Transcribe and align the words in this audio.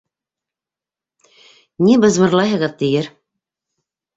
Ни 1.89 1.99
бызмырлайһығыҙ, 2.07 2.75
тиер. 2.81 3.13